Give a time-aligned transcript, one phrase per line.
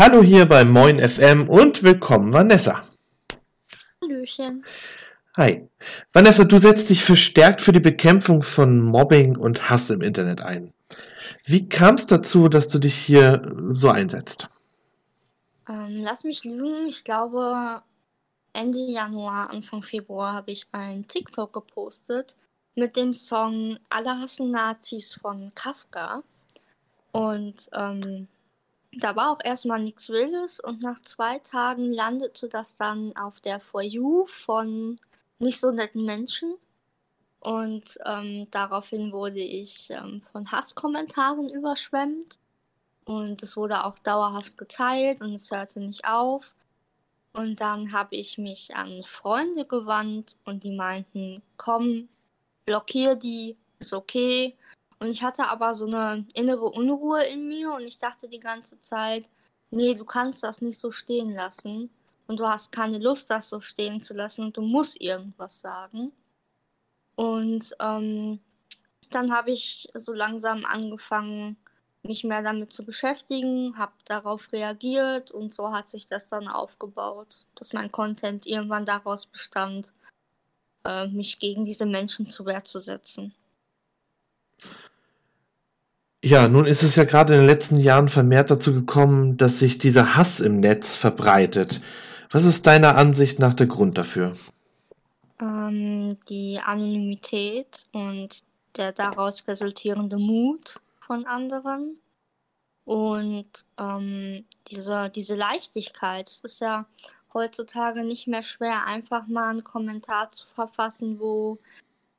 [0.00, 2.84] Hallo hier bei Moin FM und willkommen Vanessa.
[4.00, 4.64] Hallöchen.
[5.36, 5.68] Hi.
[6.12, 10.72] Vanessa, du setzt dich verstärkt für die Bekämpfung von Mobbing und Hass im Internet ein.
[11.46, 14.48] Wie kam es dazu, dass du dich hier so einsetzt?
[15.68, 17.82] Ähm, lass mich lügen, ich glaube
[18.52, 22.36] Ende Januar, Anfang Februar habe ich ein TikTok gepostet
[22.76, 26.22] mit dem Song Alle hassen Nazis von Kafka.
[27.10, 28.28] Und ähm,
[28.92, 33.60] da war auch erstmal nichts Wildes und nach zwei Tagen landete das dann auf der
[33.60, 34.96] For You von
[35.38, 36.54] nicht so netten Menschen.
[37.40, 42.40] Und ähm, daraufhin wurde ich ähm, von Hasskommentaren überschwemmt.
[43.04, 46.54] Und es wurde auch dauerhaft geteilt und es hörte nicht auf.
[47.32, 52.08] Und dann habe ich mich an Freunde gewandt und die meinten, komm,
[52.66, 54.57] blockier die, ist okay.
[54.98, 58.80] Und ich hatte aber so eine innere Unruhe in mir und ich dachte die ganze
[58.80, 59.24] Zeit,
[59.70, 61.90] nee, du kannst das nicht so stehen lassen.
[62.26, 64.52] Und du hast keine Lust, das so stehen zu lassen.
[64.52, 66.12] Du musst irgendwas sagen.
[67.16, 68.40] Und ähm,
[69.10, 71.56] dann habe ich so langsam angefangen,
[72.02, 77.46] mich mehr damit zu beschäftigen, habe darauf reagiert und so hat sich das dann aufgebaut,
[77.56, 79.92] dass mein Content irgendwann daraus bestand,
[80.84, 83.34] äh, mich gegen diese Menschen zu Wehr zu setzen.
[86.22, 89.78] Ja, nun ist es ja gerade in den letzten Jahren vermehrt dazu gekommen, dass sich
[89.78, 91.80] dieser Hass im Netz verbreitet.
[92.30, 94.36] Was ist deiner Ansicht nach der Grund dafür?
[95.40, 98.42] Ähm, die Anonymität und
[98.76, 101.98] der daraus resultierende Mut von anderen
[102.84, 103.46] und
[103.78, 106.28] ähm, diese, diese Leichtigkeit.
[106.28, 106.86] Es ist ja
[107.32, 111.58] heutzutage nicht mehr schwer, einfach mal einen Kommentar zu verfassen, wo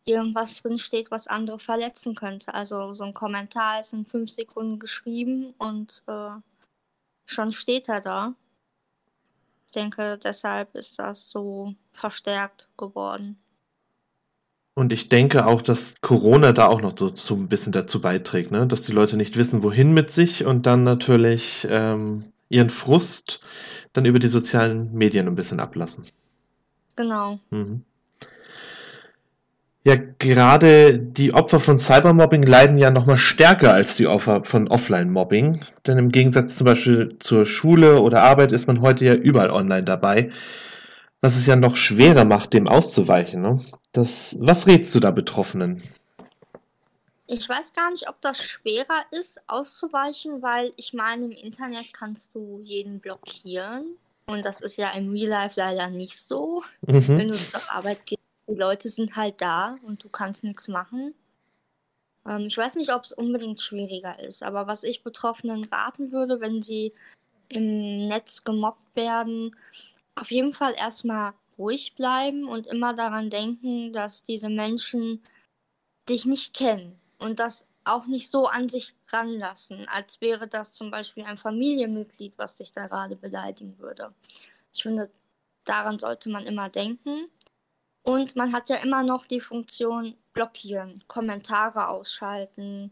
[0.10, 2.54] irgendwas drin steht, was andere verletzen könnte.
[2.54, 6.32] Also so ein Kommentar ist in fünf Sekunden geschrieben und äh,
[7.26, 8.34] schon steht er da.
[9.68, 13.38] Ich denke, deshalb ist das so verstärkt geworden.
[14.74, 18.50] Und ich denke auch, dass Corona da auch noch so, so ein bisschen dazu beiträgt,
[18.50, 18.66] ne?
[18.66, 23.42] dass die Leute nicht wissen, wohin mit sich und dann natürlich ähm, ihren Frust
[23.94, 26.08] dann über die sozialen Medien ein bisschen ablassen.
[26.95, 27.39] Genau.
[27.50, 27.83] Mhm.
[29.86, 34.67] Ja, gerade die Opfer von Cybermobbing leiden ja noch mal stärker als die Opfer von
[34.67, 35.62] Offline-Mobbing.
[35.88, 39.84] Denn im Gegensatz zum Beispiel zur Schule oder Arbeit ist man heute ja überall online
[39.84, 40.32] dabei,
[41.22, 43.42] was es ja noch schwerer macht, dem auszuweichen.
[43.42, 43.66] Ne?
[43.94, 45.84] Das, was rätst du da Betroffenen?
[47.28, 52.36] Ich weiß gar nicht, ob das schwerer ist, auszuweichen, weil ich meine, im Internet kannst
[52.36, 53.95] du jeden blockieren.
[54.26, 56.64] Und das ist ja im Real Life leider nicht so.
[56.82, 57.08] Mhm.
[57.08, 61.14] Wenn du zur Arbeit gehst, die Leute sind halt da und du kannst nichts machen.
[62.26, 66.42] Ähm, ich weiß nicht, ob es unbedingt schwieriger ist, aber was ich Betroffenen raten würde,
[66.42, 66.93] wenn sie
[67.49, 69.55] im Netz gemobbt werden,
[70.15, 75.21] auf jeden Fall erstmal ruhig bleiben und immer daran denken, dass diese Menschen
[76.08, 80.92] dich nicht kennen und das auch nicht so an sich ranlassen, als wäre das zum
[80.92, 84.14] Beispiel ein Familienmitglied, was dich da gerade beleidigen würde.
[84.73, 85.09] Ich finde,
[85.64, 87.30] daran sollte man immer denken.
[88.09, 92.92] Und man hat ja immer noch die Funktion blockieren, Kommentare ausschalten,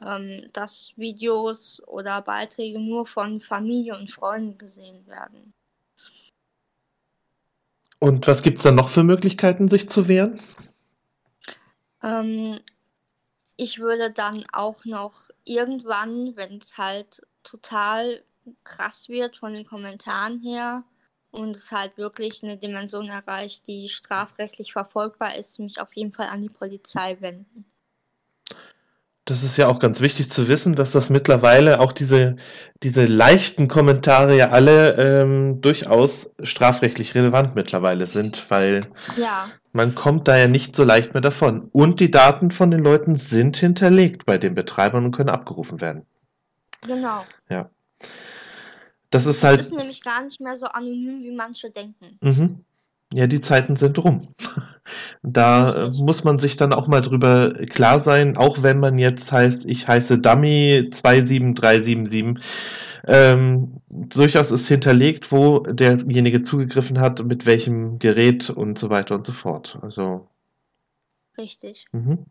[0.00, 5.52] ähm, dass Videos oder Beiträge nur von Familie und Freunden gesehen werden.
[7.98, 10.40] Und was gibt es da noch für Möglichkeiten, sich zu wehren?
[12.00, 12.60] Ähm,
[13.56, 18.22] ich würde dann auch noch irgendwann, wenn es halt total
[18.62, 20.84] krass wird von den Kommentaren her
[21.32, 26.28] und es halt wirklich eine Dimension erreicht, die strafrechtlich verfolgbar ist, mich auf jeden Fall
[26.28, 27.64] an die Polizei wenden.
[29.24, 32.36] Das ist ja auch ganz wichtig zu wissen, dass das mittlerweile auch diese,
[32.82, 38.82] diese leichten Kommentare ja alle ähm, durchaus strafrechtlich relevant mittlerweile sind, weil
[39.16, 41.68] Ja, man kommt da ja nicht so leicht mehr davon.
[41.72, 46.04] Und die Daten von den Leuten sind hinterlegt bei den Betreibern und können abgerufen werden.
[46.86, 47.24] genau.
[47.48, 47.70] Ja.
[49.12, 52.18] Das ist Das halt, ist nämlich gar nicht mehr so anonym, wie manche denken.
[52.20, 52.64] mhm.
[53.14, 54.28] Ja, die Zeiten sind rum.
[55.22, 59.30] Da äh, muss man sich dann auch mal drüber klar sein, auch wenn man jetzt
[59.30, 62.44] heißt, ich heiße Dummy 27377.
[63.06, 69.24] Ähm, durchaus ist hinterlegt, wo derjenige zugegriffen hat, mit welchem Gerät und so weiter und
[69.24, 69.78] so fort.
[69.82, 70.28] Also,
[71.38, 71.86] Richtig.
[71.92, 72.26] mhm.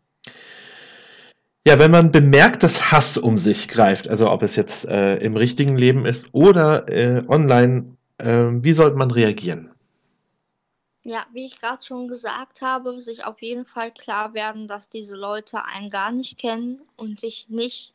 [1.64, 5.36] Ja, wenn man bemerkt, dass Hass um sich greift, also ob es jetzt äh, im
[5.36, 9.72] richtigen Leben ist oder äh, online, äh, wie sollte man reagieren?
[11.04, 15.16] Ja, wie ich gerade schon gesagt habe, sich auf jeden Fall klar werden, dass diese
[15.16, 17.92] Leute einen gar nicht kennen und sich nicht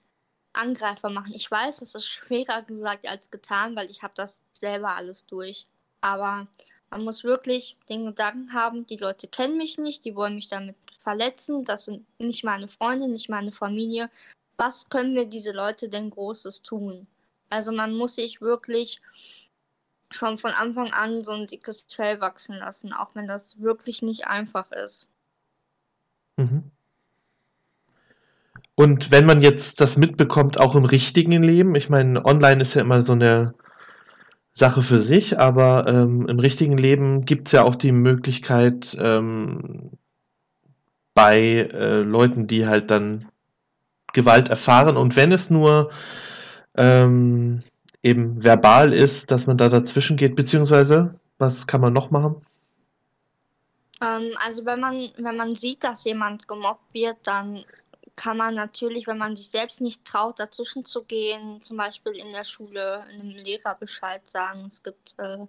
[0.53, 1.33] Angreifer machen.
[1.33, 5.67] Ich weiß, das ist schwerer gesagt als getan, weil ich habe das selber alles durch.
[6.01, 6.47] Aber
[6.89, 10.75] man muss wirklich den Gedanken haben, die Leute kennen mich nicht, die wollen mich damit
[11.07, 14.09] verletzen, das sind nicht meine Freunde, nicht meine Familie.
[14.57, 17.07] Was können wir diese Leute denn Großes tun?
[17.49, 18.99] Also man muss sich wirklich
[20.11, 24.27] schon von Anfang an so ein dickes Fell wachsen lassen, auch wenn das wirklich nicht
[24.27, 25.09] einfach ist.
[26.35, 26.71] Mhm.
[28.75, 32.81] Und wenn man jetzt das mitbekommt, auch im richtigen Leben, ich meine, online ist ja
[32.81, 33.53] immer so eine
[34.53, 39.91] Sache für sich, aber ähm, im richtigen Leben gibt es ja auch die Möglichkeit, ähm,
[41.17, 43.27] bei äh, Leuten, die halt dann
[44.13, 45.89] Gewalt erfahren und wenn es nur
[46.75, 47.63] ähm,
[48.03, 52.45] eben verbal ist, dass man da dazwischen geht, beziehungsweise was kann man noch machen?
[53.99, 57.65] Ähm, also wenn man, wenn man sieht, dass jemand gemobbt wird, dann
[58.15, 62.31] kann man natürlich, wenn man sich selbst nicht traut, dazwischen zu gehen, zum Beispiel in
[62.31, 64.65] der Schule einem Lehrer Bescheid sagen.
[64.67, 65.47] Es gibt äh,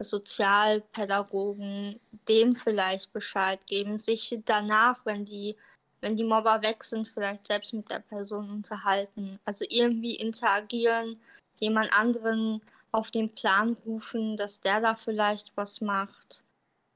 [0.00, 5.56] Sozialpädagogen, denen vielleicht Bescheid geben, sich danach, wenn die,
[6.00, 9.38] wenn die Mobber weg sind, vielleicht selbst mit der Person unterhalten.
[9.44, 11.20] Also irgendwie interagieren,
[11.60, 12.60] jemand anderen
[12.92, 16.44] auf den Plan rufen, dass der da vielleicht was macht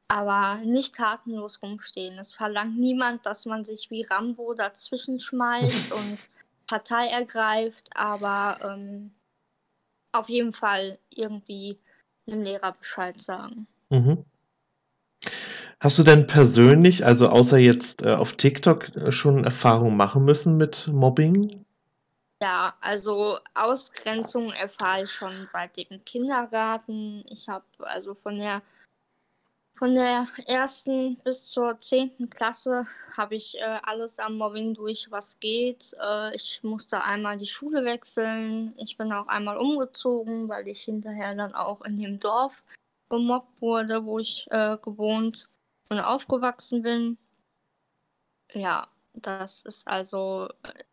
[0.08, 2.18] aber nicht tatenlos rumstehen.
[2.18, 6.28] Es verlangt niemand, dass man sich wie Rambo dazwischen schmeißt und
[6.66, 9.14] Partei ergreift, aber ähm,
[10.12, 11.78] auf jeden Fall irgendwie
[12.28, 13.66] einem Lehrer Bescheid sagen.
[13.90, 14.24] Mhm.
[15.80, 20.56] Hast du denn persönlich, also außer jetzt äh, auf TikTok, äh, schon Erfahrungen machen müssen
[20.56, 21.64] mit Mobbing?
[22.42, 27.24] Ja, also Ausgrenzung erfahre ich schon seit dem Kindergarten.
[27.30, 28.62] Ich habe also von der
[29.78, 32.86] von der ersten bis zur zehnten Klasse
[33.16, 35.96] habe ich äh, alles am Mobbing durch, was geht.
[36.02, 38.74] Äh, ich musste einmal die Schule wechseln.
[38.76, 42.64] Ich bin auch einmal umgezogen, weil ich hinterher dann auch in dem Dorf
[43.08, 45.48] gemobbt wurde, wo ich äh, gewohnt
[45.90, 47.18] und aufgewachsen bin.
[48.52, 50.48] Ja, das ist also.
[50.64, 50.84] Äh,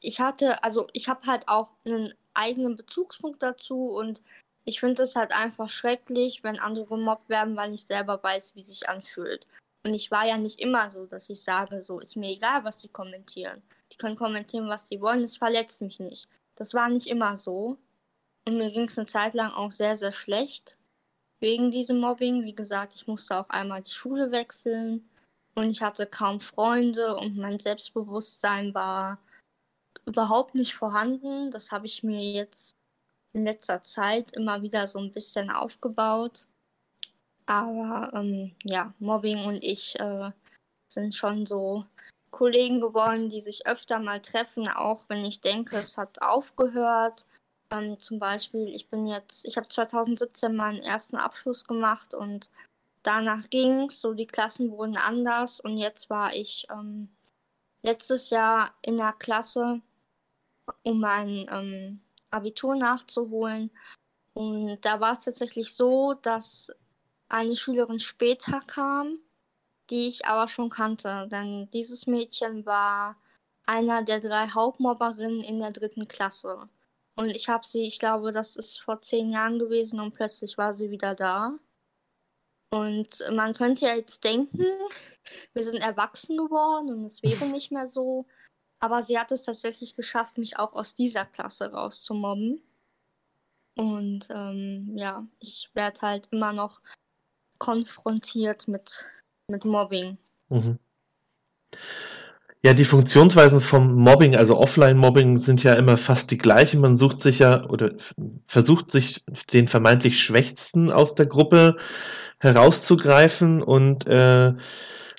[0.00, 4.22] ich hatte, also ich habe halt auch einen eigenen Bezugspunkt dazu und
[4.64, 8.62] ich finde es halt einfach schrecklich, wenn andere gemobbt werden, weil ich selber weiß, wie
[8.62, 9.46] sich anfühlt.
[9.84, 12.80] Und ich war ja nicht immer so, dass ich sage, so ist mir egal, was
[12.80, 13.62] sie kommentieren.
[13.92, 16.26] Die können kommentieren, was sie wollen, es verletzt mich nicht.
[16.56, 17.76] Das war nicht immer so.
[18.46, 20.76] Und mir ging es eine Zeit lang auch sehr, sehr schlecht
[21.40, 22.44] wegen diesem Mobbing.
[22.44, 25.08] Wie gesagt, ich musste auch einmal die Schule wechseln
[25.54, 29.18] und ich hatte kaum Freunde und mein Selbstbewusstsein war
[30.06, 31.50] überhaupt nicht vorhanden.
[31.50, 32.74] Das habe ich mir jetzt
[33.34, 36.46] in letzter Zeit immer wieder so ein bisschen aufgebaut.
[37.46, 40.30] Aber ähm, ja, Mobbing und ich äh,
[40.88, 41.84] sind schon so
[42.30, 47.26] Kollegen geworden, die sich öfter mal treffen, auch wenn ich denke, es hat aufgehört.
[47.70, 52.50] Ähm, zum Beispiel, ich bin jetzt, ich habe 2017 meinen ersten Abschluss gemacht und
[53.02, 57.08] danach ging es, so die Klassen wurden anders und jetzt war ich ähm,
[57.82, 59.80] letztes Jahr in der Klasse,
[60.82, 62.00] um mein ähm,
[62.34, 63.70] Abitur nachzuholen.
[64.34, 66.74] Und da war es tatsächlich so, dass
[67.28, 69.18] eine Schülerin später kam,
[69.90, 71.28] die ich aber schon kannte.
[71.30, 73.16] Denn dieses Mädchen war
[73.66, 76.68] einer der drei Hauptmobberinnen in der dritten Klasse.
[77.16, 80.74] Und ich habe sie, ich glaube, das ist vor zehn Jahren gewesen und plötzlich war
[80.74, 81.58] sie wieder da.
[82.70, 84.64] Und man könnte ja jetzt denken,
[85.54, 88.26] wir sind erwachsen geworden und es wäre nicht mehr so.
[88.84, 92.60] Aber sie hat es tatsächlich geschafft, mich auch aus dieser Klasse rauszumobben.
[93.76, 96.82] Und ähm, ja, ich werde halt immer noch
[97.56, 99.06] konfrontiert mit,
[99.48, 100.18] mit Mobbing.
[100.50, 100.78] Mhm.
[102.62, 106.82] Ja, die Funktionsweisen vom Mobbing, also Offline-Mobbing, sind ja immer fast die gleichen.
[106.82, 107.90] Man sucht sich ja oder
[108.48, 109.24] versucht sich
[109.54, 111.78] den vermeintlich Schwächsten aus der Gruppe
[112.38, 114.52] herauszugreifen und äh,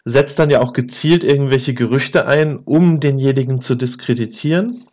[0.06, 4.86] setzt dann ja auch gezielt irgendwelche Gerüchte ein, um denjenigen zu diskreditieren.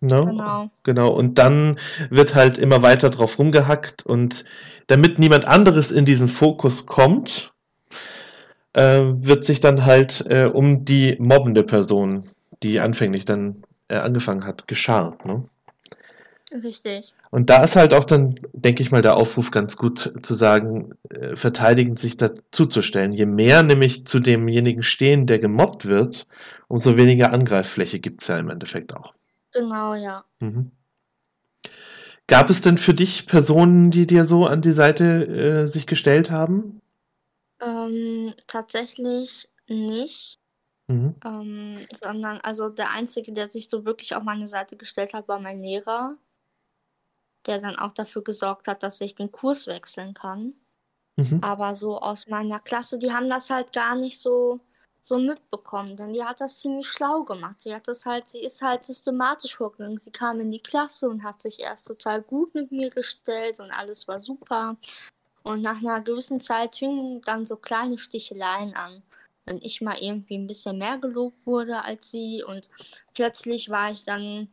[0.00, 0.20] Ne?
[0.24, 0.70] Genau.
[0.84, 1.08] Genau.
[1.10, 4.44] Und dann wird halt immer weiter drauf rumgehackt und
[4.86, 7.52] damit niemand anderes in diesen Fokus kommt,
[8.72, 12.30] äh, wird sich dann halt äh, um die mobbende Person,
[12.62, 15.26] die anfänglich dann äh, angefangen hat, geschart.
[15.26, 15.44] Ne?
[16.52, 17.14] Richtig.
[17.30, 20.94] Und da ist halt auch dann, denke ich mal, der Aufruf ganz gut zu sagen,
[21.10, 23.12] äh, verteidigend sich dazuzustellen.
[23.12, 26.26] Je mehr nämlich zu demjenigen stehen, der gemobbt wird,
[26.66, 29.14] umso weniger Angreiffläche gibt es ja im Endeffekt auch.
[29.52, 30.24] Genau, ja.
[30.40, 30.72] Mhm.
[32.26, 36.30] Gab es denn für dich Personen, die dir so an die Seite äh, sich gestellt
[36.30, 36.80] haben?
[37.60, 40.38] Ähm, tatsächlich nicht.
[40.88, 41.14] Mhm.
[41.24, 45.38] Ähm, sondern also der Einzige, der sich so wirklich auf meine Seite gestellt hat, war
[45.38, 46.16] mein Lehrer,
[47.50, 50.54] der dann auch dafür gesorgt hat, dass ich den Kurs wechseln kann.
[51.16, 51.40] Mhm.
[51.42, 54.60] Aber so aus meiner Klasse, die haben das halt gar nicht so,
[55.00, 57.60] so mitbekommen, denn die hat das ziemlich schlau gemacht.
[57.60, 59.98] Sie hat das halt, sie ist halt systematisch vorgegangen.
[59.98, 63.70] Sie kam in die Klasse und hat sich erst total gut mit mir gestellt und
[63.70, 64.76] alles war super.
[65.42, 69.02] Und nach einer gewissen Zeit fingen dann so kleine Sticheleien an
[69.46, 72.70] wenn ich mal irgendwie ein bisschen mehr gelobt wurde als sie und
[73.14, 74.48] plötzlich war ich dann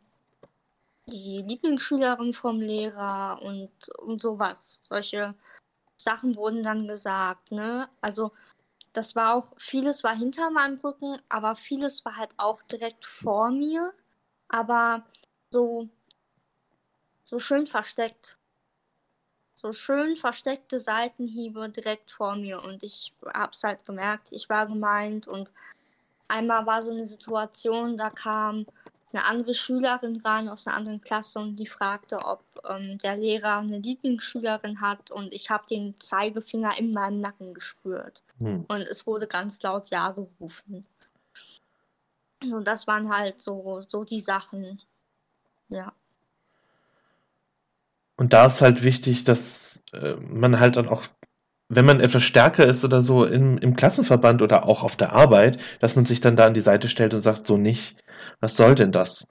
[1.07, 4.79] die Lieblingsschülerin vom Lehrer und, und sowas.
[4.83, 5.35] Solche
[5.95, 7.89] Sachen wurden dann gesagt, ne?
[8.01, 8.31] Also
[8.93, 13.51] das war auch, vieles war hinter meinem Rücken, aber vieles war halt auch direkt vor
[13.51, 13.93] mir,
[14.49, 15.05] aber
[15.51, 15.89] so,
[17.23, 18.37] so schön versteckt
[19.57, 25.27] so schön versteckte Seitenhiebe direkt vor mir und ich hab's halt gemerkt, ich war gemeint
[25.27, 25.51] und
[26.27, 28.67] einmal war so eine Situation, da kam
[29.13, 33.59] eine andere Schülerin rein aus einer anderen Klasse und die fragte, ob ähm, der Lehrer
[33.59, 38.65] eine Lieblingsschülerin hat und ich habe den Zeigefinger in meinem Nacken gespürt hm.
[38.67, 40.85] und es wurde ganz laut Ja gerufen.
[42.43, 44.81] So, das waren halt so, so die Sachen.
[45.69, 45.91] Ja.
[48.15, 51.03] Und da ist halt wichtig, dass äh, man halt dann auch,
[51.69, 55.57] wenn man etwas stärker ist oder so im, im Klassenverband oder auch auf der Arbeit,
[55.79, 57.97] dass man sich dann da an die Seite stellt und sagt, so nicht,
[58.39, 59.27] was soll denn das?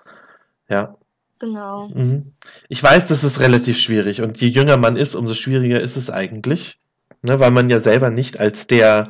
[0.69, 0.97] Ja.
[1.39, 1.89] Genau.
[1.89, 2.33] Mhm.
[2.69, 6.11] Ich weiß, das ist relativ schwierig und je jünger man ist, umso schwieriger ist es
[6.11, 6.79] eigentlich,
[7.23, 9.09] ne, weil man ja selber nicht als der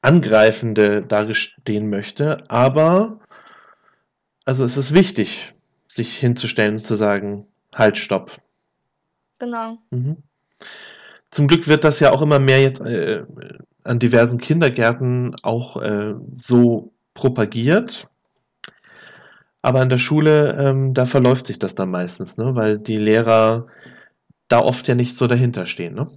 [0.00, 3.20] Angreifende dagestehen möchte, aber
[4.46, 5.54] also es ist wichtig,
[5.88, 8.40] sich hinzustellen und zu sagen, halt, stopp.
[9.38, 9.78] Genau.
[9.90, 10.22] Mhm.
[11.36, 13.22] Zum Glück wird das ja auch immer mehr jetzt äh,
[13.84, 18.08] an diversen Kindergärten auch äh, so propagiert.
[19.60, 22.54] Aber an der Schule, ähm, da verläuft sich das dann meistens, ne?
[22.54, 23.66] weil die Lehrer
[24.48, 25.94] da oft ja nicht so dahinter stehen.
[25.94, 26.08] Ne?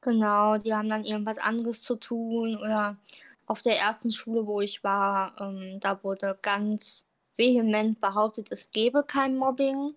[0.00, 2.56] Genau, die haben dann irgendwas anderes zu tun.
[2.56, 2.96] Oder
[3.44, 7.04] auf der ersten Schule, wo ich war, ähm, da wurde ganz
[7.36, 9.92] vehement behauptet, es gebe kein Mobbing.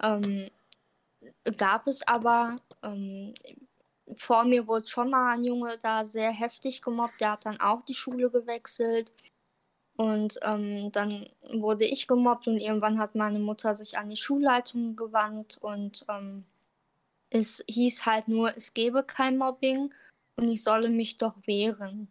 [0.00, 0.50] Ähm,
[1.56, 2.58] gab es aber.
[2.84, 3.34] Ähm,
[4.16, 7.20] vor mir wurde schon mal ein Junge da sehr heftig gemobbt.
[7.20, 9.12] Der hat dann auch die Schule gewechselt.
[9.96, 14.96] Und ähm, dann wurde ich gemobbt und irgendwann hat meine Mutter sich an die Schulleitung
[14.96, 16.44] gewandt und ähm,
[17.30, 19.92] es hieß halt nur, es gebe kein Mobbing
[20.36, 22.08] und ich solle mich doch wehren.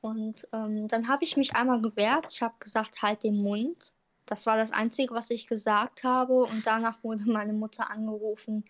[0.00, 2.26] Und ähm, dann habe ich mich einmal gewehrt.
[2.30, 3.94] Ich habe gesagt, halt den Mund.
[4.26, 6.42] Das war das Einzige, was ich gesagt habe.
[6.42, 8.64] Und danach wurde meine Mutter angerufen.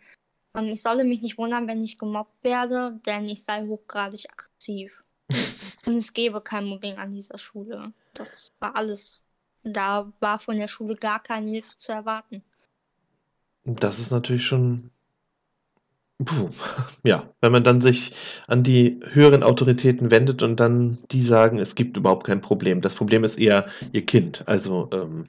[0.54, 5.02] Und ich solle mich nicht wundern, wenn ich gemobbt werde, denn ich sei hochgradig aktiv.
[5.86, 7.92] Und es gäbe kein Mobbing an dieser Schule.
[8.14, 9.20] Das war alles.
[9.64, 12.42] Da war von der Schule gar keine Hilfe zu erwarten.
[13.64, 14.90] Das ist natürlich schon.
[16.24, 16.50] Puh.
[17.04, 18.14] Ja, wenn man dann sich
[18.46, 22.80] an die höheren Autoritäten wendet und dann die sagen, es gibt überhaupt kein Problem.
[22.80, 24.46] Das Problem ist eher ihr Kind.
[24.46, 25.28] Also, ähm,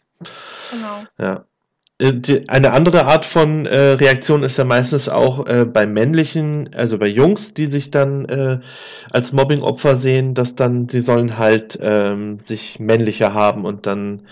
[0.71, 1.03] Genau.
[1.17, 1.45] Ja.
[1.99, 6.97] Äh, eine andere Art von äh, Reaktion ist ja meistens auch äh, bei männlichen, also
[6.97, 8.59] bei Jungs, die sich dann äh,
[9.11, 14.27] als Mobbing-Opfer sehen, dass dann sie sollen halt ähm, sich männlicher haben und dann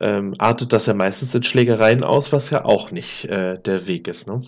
[0.00, 4.08] ähm, artet das ja meistens in Schlägereien aus, was ja auch nicht äh, der Weg
[4.08, 4.42] ist, ne?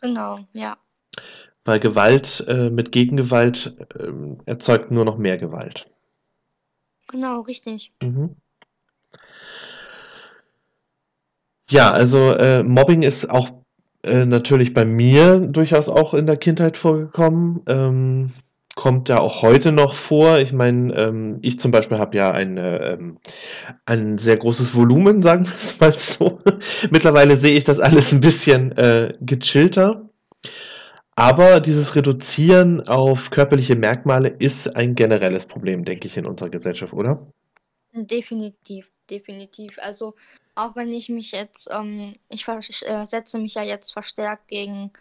[0.00, 0.76] Genau, ja.
[1.64, 5.88] Weil Gewalt äh, mit Gegengewalt ähm, erzeugt nur noch mehr Gewalt.
[7.08, 7.92] Genau, richtig.
[8.02, 8.36] Mhm.
[11.70, 13.50] Ja, also äh, Mobbing ist auch
[14.02, 17.62] äh, natürlich bei mir durchaus auch in der Kindheit vorgekommen.
[17.66, 18.34] Ähm,
[18.74, 20.38] kommt ja auch heute noch vor.
[20.38, 23.18] Ich meine, ähm, ich zum Beispiel habe ja ein, ähm,
[23.86, 26.38] ein sehr großes Volumen, sagen wir es mal so.
[26.90, 30.08] Mittlerweile sehe ich das alles ein bisschen äh, gechillter.
[31.16, 36.92] Aber dieses Reduzieren auf körperliche Merkmale ist ein generelles Problem, denke ich, in unserer Gesellschaft,
[36.92, 37.24] oder?
[37.92, 39.78] Definitiv, definitiv.
[39.80, 40.16] Also
[40.54, 44.92] auch wenn ich mich jetzt, ähm, ich äh, setze mich ja jetzt verstärkt gegen,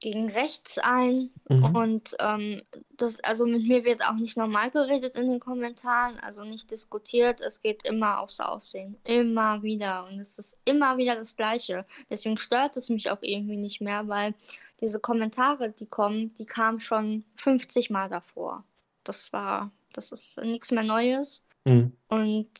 [0.00, 1.76] gegen rechts ein mhm.
[1.76, 6.44] und ähm, das, also mit mir wird auch nicht normal geredet in den Kommentaren, also
[6.44, 11.36] nicht diskutiert, es geht immer aufs Aussehen, immer wieder und es ist immer wieder das
[11.36, 11.86] Gleiche.
[12.10, 14.34] Deswegen stört es mich auch irgendwie nicht mehr, weil
[14.80, 18.64] diese Kommentare, die kommen, die kamen schon 50 Mal davor.
[19.04, 21.42] Das war, das ist nichts mehr Neues.
[21.64, 21.96] Mhm.
[22.08, 22.50] Und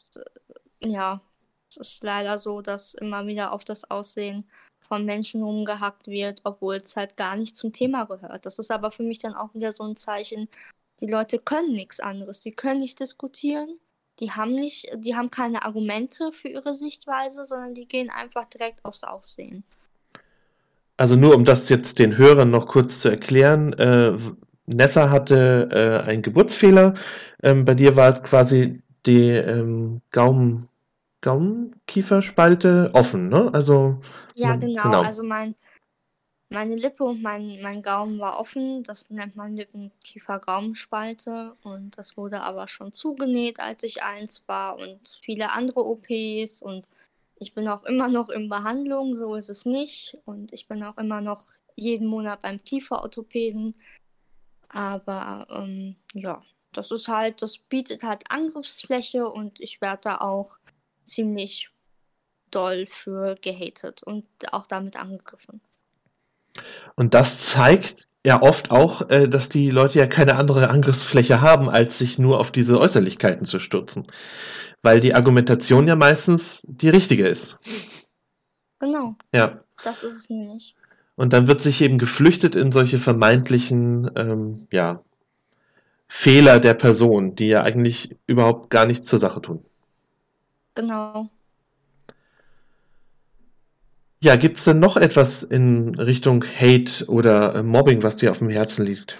[0.80, 1.20] ja,
[1.76, 4.44] es ist leider so, dass immer wieder auf das Aussehen
[4.86, 8.44] von Menschen rumgehackt wird, obwohl es halt gar nicht zum Thema gehört.
[8.46, 10.48] Das ist aber für mich dann auch wieder so ein Zeichen,
[11.00, 12.40] die Leute können nichts anderes.
[12.40, 13.78] Die können nicht diskutieren,
[14.20, 18.84] Die haben nicht, die haben keine Argumente für ihre Sichtweise, sondern die gehen einfach direkt
[18.84, 19.64] aufs Aussehen.
[20.96, 24.16] Also nur um das jetzt den Hörern noch kurz zu erklären, äh,
[24.66, 26.94] Nessa hatte äh, einen Geburtsfehler.
[27.42, 30.68] Ähm, bei dir war quasi die ähm, Gaumen,
[31.24, 33.50] Gaumenkieferspalte offen, ne?
[33.54, 33.98] Also
[34.34, 34.82] Ja, man, genau.
[34.82, 35.02] genau.
[35.02, 35.54] Also mein,
[36.50, 38.82] meine Lippe und mein, mein Gaumen war offen.
[38.82, 41.56] Das nennt man Lippenkiefer-Gaumenspalte.
[41.62, 46.60] Und das wurde aber schon zugenäht, als ich eins war und viele andere OPs.
[46.60, 46.86] Und
[47.36, 50.18] ich bin auch immer noch in Behandlung, so ist es nicht.
[50.26, 53.74] Und ich bin auch immer noch jeden Monat beim Kieferorthopäden.
[54.68, 56.42] Aber ähm, ja,
[56.74, 60.58] das ist halt, das bietet halt Angriffsfläche und ich werde da auch
[61.04, 61.70] ziemlich
[62.50, 65.60] doll für gehatet und auch damit angegriffen.
[66.94, 71.68] Und das zeigt ja oft auch, äh, dass die Leute ja keine andere Angriffsfläche haben,
[71.68, 74.06] als sich nur auf diese Äußerlichkeiten zu stürzen.
[74.82, 77.56] Weil die Argumentation ja meistens die richtige ist.
[78.78, 79.64] Genau, Ja.
[79.82, 80.74] das ist es nämlich.
[81.16, 85.02] Und dann wird sich eben geflüchtet in solche vermeintlichen, ähm, ja,
[86.08, 89.64] Fehler der Person, die ja eigentlich überhaupt gar nichts zur Sache tun.
[90.74, 91.30] Genau.
[94.24, 98.38] Ja, gibt es denn noch etwas in Richtung Hate oder äh, Mobbing, was dir auf
[98.38, 99.18] dem Herzen liegt?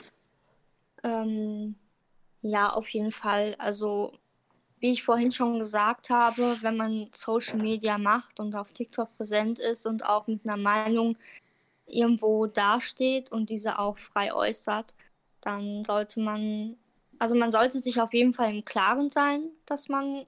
[1.02, 1.74] Ähm,
[2.40, 3.54] ja, auf jeden Fall.
[3.58, 4.12] Also,
[4.80, 9.58] wie ich vorhin schon gesagt habe, wenn man Social Media macht und auf TikTok präsent
[9.58, 11.18] ist und auch mit einer Meinung
[11.86, 14.94] irgendwo dasteht und diese auch frei äußert,
[15.42, 16.76] dann sollte man,
[17.18, 20.24] also man sollte sich auf jeden Fall im Klaren sein, dass man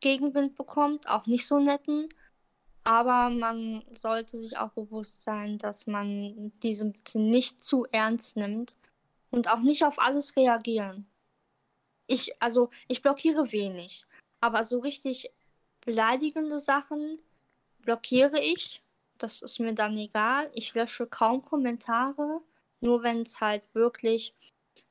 [0.00, 2.08] Gegenwind bekommt, auch nicht so netten.
[2.84, 8.76] Aber man sollte sich auch bewusst sein, dass man diese bitte nicht zu ernst nimmt
[9.30, 11.06] und auch nicht auf alles reagieren.
[12.06, 14.04] Ich, also, ich blockiere wenig,
[14.40, 15.30] aber so richtig
[15.82, 17.18] beleidigende Sachen
[17.78, 18.82] blockiere ich.
[19.18, 20.50] Das ist mir dann egal.
[20.54, 22.40] Ich lösche kaum Kommentare,
[22.80, 24.34] nur wenn es halt wirklich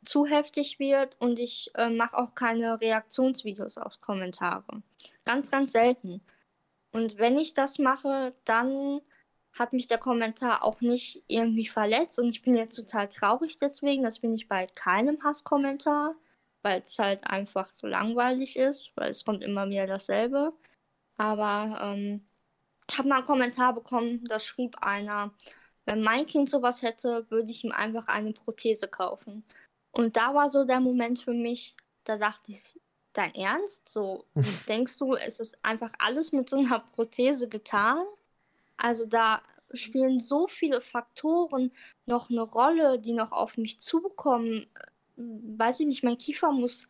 [0.06, 4.82] zu heftig wird und ich äh, mache auch keine Reaktionsvideos auf Kommentare.
[5.26, 6.22] Ganz, ganz selten.
[6.92, 9.02] Und wenn ich das mache, dann
[9.54, 14.04] hat mich der Kommentar auch nicht irgendwie verletzt und ich bin jetzt total traurig deswegen.
[14.04, 16.16] Das bin ich bei keinem Hasskommentar,
[16.62, 20.54] weil es halt einfach so langweilig ist, weil es kommt immer wieder dasselbe.
[21.18, 22.26] Aber ähm,
[22.90, 25.34] ich habe mal einen Kommentar bekommen, da schrieb einer,
[25.86, 29.44] wenn mein Kind sowas hätte, würde ich ihm einfach eine Prothese kaufen.
[29.92, 32.80] Und da war so der Moment für mich, da dachte ich,
[33.14, 33.88] dein Ernst?
[33.90, 34.26] So,
[34.68, 38.04] denkst du, es ist einfach alles mit so einer Prothese getan?
[38.78, 39.42] Also da
[39.74, 41.72] spielen so viele Faktoren
[42.06, 44.68] noch eine Rolle, die noch auf mich zukommen.
[45.16, 46.88] Weiß ich nicht, mein Kiefer muss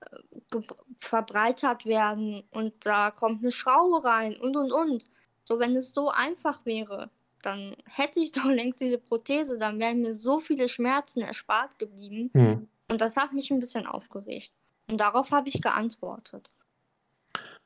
[0.00, 0.60] äh,
[0.98, 5.04] verbreitert werden und da kommt eine Schraube rein und und und.
[5.44, 7.10] So, wenn es so einfach wäre,
[7.42, 12.30] dann hätte ich doch längst diese Prothese, dann wären mir so viele Schmerzen erspart geblieben.
[12.34, 12.68] Hm.
[12.88, 14.52] Und das hat mich ein bisschen aufgeregt.
[14.88, 16.50] Und darauf habe ich geantwortet.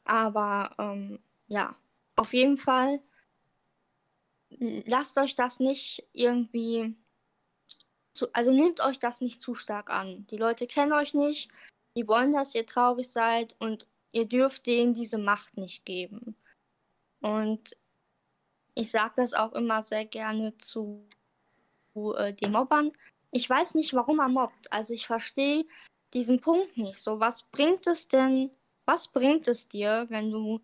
[0.05, 1.75] Aber ähm, ja,
[2.15, 3.01] auf jeden Fall
[4.51, 6.95] lasst euch das nicht irgendwie,
[8.12, 10.27] zu, also nehmt euch das nicht zu stark an.
[10.29, 11.51] Die Leute kennen euch nicht,
[11.97, 16.37] die wollen, dass ihr traurig seid und ihr dürft denen diese Macht nicht geben.
[17.21, 17.77] Und
[18.77, 21.03] ich sage das auch immer sehr gerne zu
[21.95, 22.93] äh, den Mobbern.
[23.33, 24.71] Ich weiß nicht, warum er mobbt.
[24.71, 25.65] Also ich verstehe
[26.12, 26.99] diesen Punkt nicht.
[26.99, 28.51] So, was bringt es denn,
[28.85, 30.61] was bringt es dir, wenn du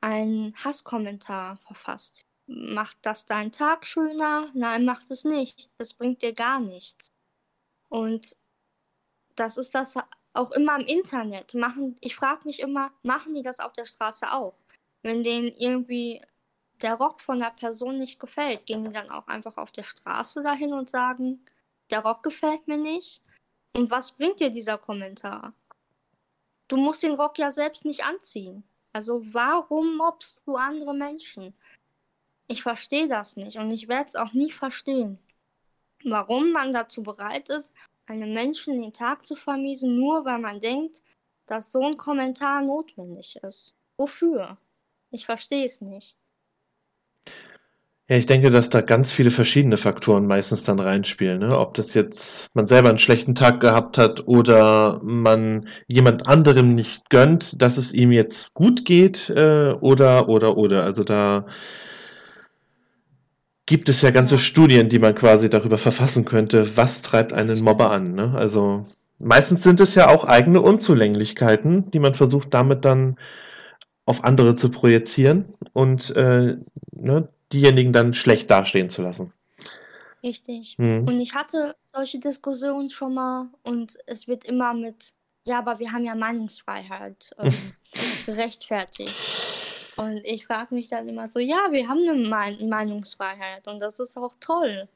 [0.00, 2.26] einen Hasskommentar verfasst?
[2.46, 4.50] Macht das deinen Tag schöner?
[4.52, 5.70] Nein, macht es nicht.
[5.78, 7.12] Das bringt dir gar nichts.
[7.88, 8.36] Und
[9.36, 9.96] das ist das
[10.32, 11.54] auch immer im Internet.
[11.54, 14.54] Machen, ich frage mich immer, machen die das auf der Straße auch?
[15.02, 16.20] Wenn denen irgendwie
[16.82, 20.42] der Rock von der Person nicht gefällt, gehen die dann auch einfach auf der Straße
[20.42, 21.44] dahin und sagen,
[21.90, 23.20] der Rock gefällt mir nicht?
[23.74, 25.52] Und was bringt dir dieser Kommentar?
[26.68, 28.64] Du musst den Rock ja selbst nicht anziehen.
[28.92, 31.54] Also warum mobst du andere Menschen?
[32.46, 35.18] Ich verstehe das nicht und ich werde es auch nie verstehen.
[36.04, 37.74] Warum man dazu bereit ist,
[38.06, 41.02] einem Menschen den Tag zu vermiesen, nur weil man denkt,
[41.46, 43.74] dass so ein Kommentar notwendig ist.
[43.96, 44.58] Wofür?
[45.10, 46.16] Ich verstehe es nicht.
[48.08, 51.58] Ja, ich denke, dass da ganz viele verschiedene Faktoren meistens dann reinspielen, ne?
[51.58, 57.08] Ob das jetzt man selber einen schlechten Tag gehabt hat oder man jemand anderem nicht
[57.08, 60.84] gönnt, dass es ihm jetzt gut geht, äh, oder, oder, oder.
[60.84, 61.46] Also da
[63.66, 64.38] gibt es ja ganze.
[64.38, 68.32] Studien, die man quasi darüber verfassen könnte, was treibt einen Mobber an, ne?
[68.34, 68.86] Also
[69.18, 73.16] meistens sind es ja auch eigene Unzulänglichkeiten, die man versucht damit dann
[74.06, 76.56] auf andere zu projizieren und äh,
[76.92, 79.32] ne, diejenigen dann schlecht dastehen zu lassen.
[80.22, 80.78] Richtig.
[80.78, 81.06] Mhm.
[81.06, 85.12] Und ich hatte solche Diskussionen schon mal und es wird immer mit,
[85.46, 87.74] ja, aber wir haben ja Meinungsfreiheit ähm,
[88.26, 89.14] gerechtfertigt.
[89.96, 94.16] Und ich frage mich dann immer so, ja, wir haben eine Meinungsfreiheit und das ist
[94.16, 94.88] auch toll.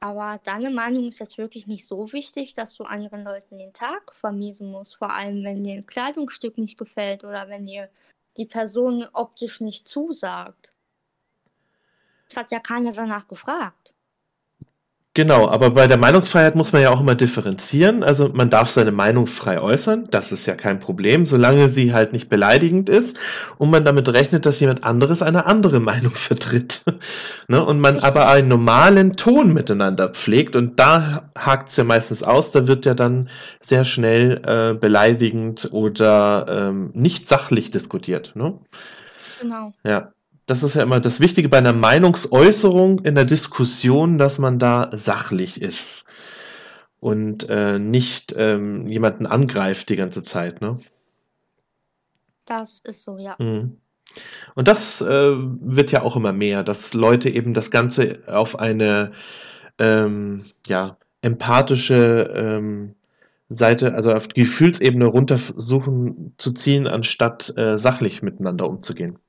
[0.00, 4.14] Aber deine Meinung ist jetzt wirklich nicht so wichtig, dass du anderen Leuten den Tag
[4.14, 4.96] vermiesen musst.
[4.96, 7.90] Vor allem, wenn dir ein Kleidungsstück nicht gefällt oder wenn dir
[8.38, 10.72] die Person optisch nicht zusagt.
[12.30, 13.94] Es hat ja keiner danach gefragt.
[15.14, 18.04] Genau, aber bei der Meinungsfreiheit muss man ja auch immer differenzieren.
[18.04, 22.12] Also man darf seine Meinung frei äußern, das ist ja kein Problem, solange sie halt
[22.12, 23.16] nicht beleidigend ist
[23.58, 26.84] und man damit rechnet, dass jemand anderes eine andere Meinung vertritt.
[27.48, 27.64] ne?
[27.64, 32.52] Und man aber einen normalen Ton miteinander pflegt und da hakt es ja meistens aus,
[32.52, 33.28] da wird ja dann
[33.60, 38.36] sehr schnell äh, beleidigend oder ähm, nicht sachlich diskutiert.
[38.36, 38.56] Ne?
[39.40, 39.72] Genau.
[39.82, 40.12] Ja
[40.50, 44.90] das ist ja immer das Wichtige bei einer Meinungsäußerung in der Diskussion, dass man da
[44.92, 46.04] sachlich ist
[46.98, 50.60] und äh, nicht ähm, jemanden angreift die ganze Zeit.
[50.60, 50.80] Ne?
[52.46, 53.36] Das ist so, ja.
[53.38, 53.76] Mhm.
[54.56, 59.12] Und das äh, wird ja auch immer mehr, dass Leute eben das Ganze auf eine
[59.78, 62.96] ähm, ja, empathische ähm,
[63.48, 69.20] Seite, also auf die Gefühlsebene runter suchen zu ziehen, anstatt äh, sachlich miteinander umzugehen.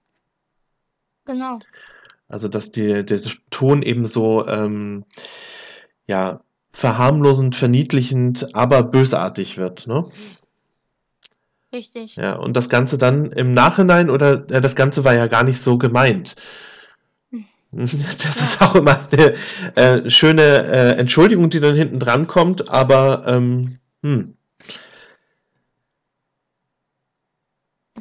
[1.26, 1.60] Genau.
[2.28, 5.06] Also, dass die, der Ton eben so, ähm,
[6.08, 6.42] ja,
[6.74, 10.10] verharmlosend, verniedlichend, aber bösartig wird, ne?
[11.74, 12.18] Richtig.
[12.18, 15.62] Ja, und das Ganze dann im Nachhinein oder ja, das Ganze war ja gar nicht
[15.62, 16.36] so gemeint.
[17.74, 19.34] Das ist auch immer eine
[19.76, 24.36] äh, schöne äh, Entschuldigung, die dann hinten dran kommt, aber ähm, hm.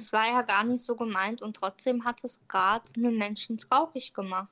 [0.01, 4.15] Es war ja gar nicht so gemeint und trotzdem hat es gerade einen Menschen traurig
[4.15, 4.49] gemacht.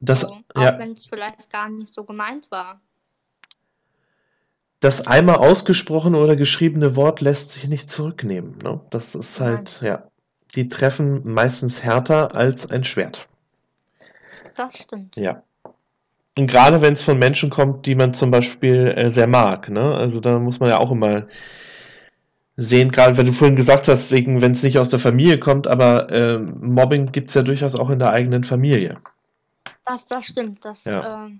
[0.00, 0.76] Das, so, auch ja.
[0.78, 2.80] wenn es vielleicht gar nicht so gemeint war.
[4.80, 8.58] Das einmal ausgesprochene oder geschriebene Wort lässt sich nicht zurücknehmen.
[8.58, 8.80] Ne?
[8.90, 9.92] Das ist halt, Nein.
[9.92, 10.10] ja.
[10.56, 13.28] Die treffen meistens härter als ein Schwert.
[14.56, 15.14] Das stimmt.
[15.14, 15.44] Ja.
[16.36, 19.68] Und gerade wenn es von Menschen kommt, die man zum Beispiel äh, sehr mag.
[19.68, 19.94] Ne?
[19.94, 21.28] Also da muss man ja auch immer
[22.60, 25.66] sehen, gerade wenn du vorhin gesagt hast, wegen, wenn es nicht aus der Familie kommt,
[25.66, 28.98] aber äh, Mobbing gibt es ja durchaus auch in der eigenen Familie.
[29.86, 31.26] Das, das stimmt, das, ja.
[31.26, 31.30] äh,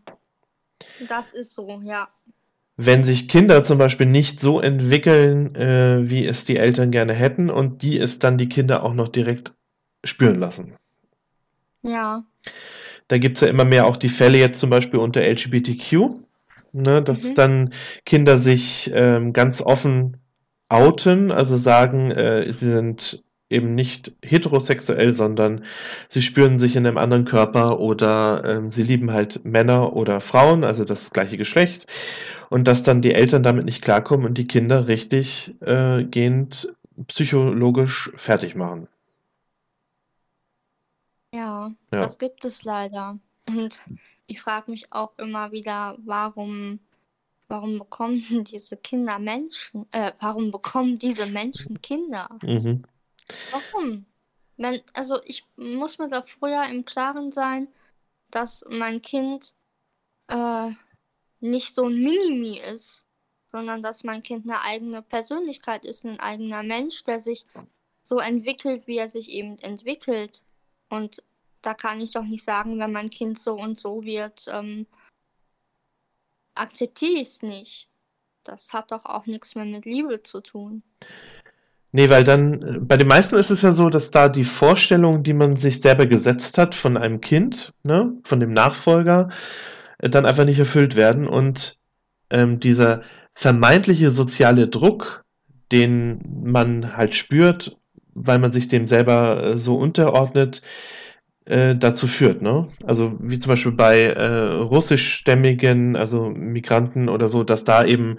[1.09, 2.09] das ist so, ja.
[2.79, 7.51] Wenn sich Kinder zum Beispiel nicht so entwickeln, äh, wie es die Eltern gerne hätten
[7.51, 9.53] und die es dann die Kinder auch noch direkt
[10.03, 10.73] spüren lassen.
[11.83, 12.25] Ja.
[13.09, 15.93] Da gibt es ja immer mehr auch die Fälle jetzt zum Beispiel unter LGBTQ,
[16.73, 17.35] ne, dass mhm.
[17.35, 17.75] dann
[18.07, 20.17] Kinder sich ähm, ganz offen
[20.71, 25.65] outen, also sagen, äh, sie sind eben nicht heterosexuell, sondern
[26.09, 30.65] sie spüren sich in einem anderen Körper oder ähm, sie lieben halt Männer oder Frauen,
[30.65, 31.87] also das gleiche Geschlecht.
[32.49, 36.73] Und dass dann die Eltern damit nicht klarkommen und die Kinder richtig äh, gehend
[37.09, 38.89] psychologisch fertig machen.
[41.33, 43.19] Ja, ja, das gibt es leider.
[43.49, 43.83] Und
[44.27, 46.81] ich frage mich auch immer wieder, warum
[47.51, 52.29] warum bekommen diese Kinder Menschen, äh, warum bekommen diese Menschen Kinder?
[52.43, 52.83] Mhm.
[53.51, 54.07] Warum?
[54.57, 57.69] Wenn, also ich muss mir da früher im Klaren sein,
[58.31, 59.55] dass mein Kind
[60.29, 60.71] äh,
[61.41, 63.07] nicht so ein Minimi ist,
[63.47, 67.47] sondern dass mein Kind eine eigene Persönlichkeit ist, ein eigener Mensch, der sich
[68.03, 70.45] so entwickelt, wie er sich eben entwickelt.
[70.89, 71.23] Und
[71.63, 74.87] da kann ich doch nicht sagen, wenn mein Kind so und so wird, ähm,
[76.55, 77.89] akzeptiere ich es nicht.
[78.45, 80.83] Das hat doch auch nichts mehr mit Liebe zu tun.
[81.93, 85.33] Nee, weil dann, bei den meisten ist es ja so, dass da die Vorstellung, die
[85.33, 89.31] man sich selber gesetzt hat von einem Kind, ne, von dem Nachfolger,
[89.99, 91.79] äh, dann einfach nicht erfüllt werden und
[92.31, 93.03] ähm, dieser
[93.35, 95.25] vermeintliche soziale Druck,
[95.73, 97.77] den man halt spürt,
[98.15, 100.63] weil man sich dem selber äh, so unterordnet,
[101.47, 102.43] äh, dazu führt.
[102.43, 102.69] Ne?
[102.85, 108.19] Also wie zum Beispiel bei äh, russischstämmigen, also Migranten oder so, dass da eben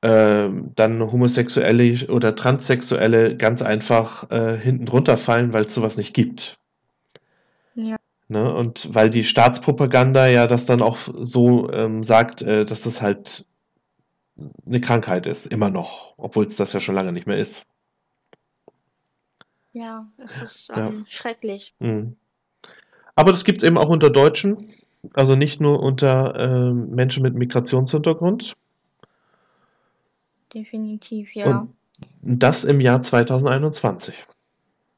[0.00, 6.14] äh, dann Homosexuelle oder Transsexuelle ganz einfach äh, hinten drunter fallen, weil es sowas nicht
[6.14, 6.58] gibt.
[7.74, 7.96] Ja.
[8.28, 8.54] Ne?
[8.54, 13.46] Und weil die Staatspropaganda ja das dann auch so ähm, sagt, äh, dass das halt
[14.66, 17.66] eine Krankheit ist, immer noch, obwohl es das ja schon lange nicht mehr ist.
[19.72, 21.04] Ja, es ist ähm, ja.
[21.08, 21.74] schrecklich.
[21.78, 22.16] Mhm.
[23.18, 24.72] Aber das gibt es eben auch unter Deutschen,
[25.12, 28.54] also nicht nur unter äh, Menschen mit Migrationshintergrund.
[30.54, 31.58] definitiv, ja.
[31.60, 31.74] Und
[32.22, 34.24] das im Jahr 2021.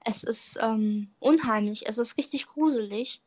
[0.05, 3.23] Es ist ähm, unheimlich, es ist richtig gruselig.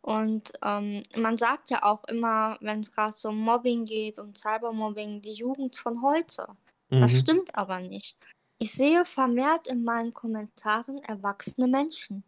[0.00, 4.36] Und ähm, man sagt ja auch immer, wenn es gerade so um Mobbing geht und
[4.36, 6.48] Cybermobbing, die Jugend von heute.
[6.90, 7.16] Das Mhm.
[7.16, 8.16] stimmt aber nicht.
[8.58, 12.24] Ich sehe vermehrt in meinen Kommentaren erwachsene Menschen.